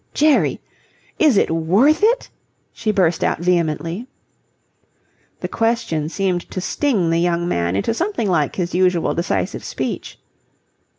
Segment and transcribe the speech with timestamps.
[0.15, 0.59] "Jerry!
[1.19, 2.31] Is it worth it?"
[2.73, 4.07] she burst out vehemently.
[5.41, 10.17] The question seemed to sting the young man into something like his usual decisive speech.